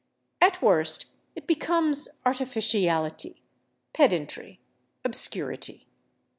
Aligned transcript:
At 0.41 0.63
worst, 0.63 1.05
it 1.35 1.45
becomes 1.45 2.09
artificiality, 2.25 3.43
pedantry, 3.93 4.59
obscurity. 5.05 5.85